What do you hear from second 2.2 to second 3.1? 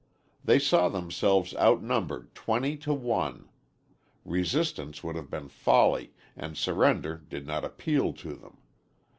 twenty to